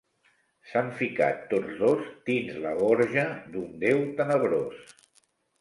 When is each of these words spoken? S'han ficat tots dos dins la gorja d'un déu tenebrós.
S'han 0.69 0.87
ficat 1.01 1.43
tots 1.51 1.75
dos 1.83 2.01
dins 2.31 2.57
la 2.65 2.73
gorja 2.81 3.29
d'un 3.57 3.71
déu 3.85 4.03
tenebrós. 4.23 4.93